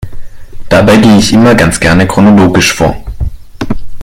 [0.67, 2.99] Dabei gehe ich immer ganz gerne chronologisch vor.